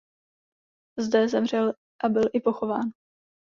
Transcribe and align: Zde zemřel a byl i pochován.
Zde 0.99 1.27
zemřel 1.27 1.73
a 2.03 2.09
byl 2.09 2.29
i 2.33 2.39
pochován. 2.39 2.91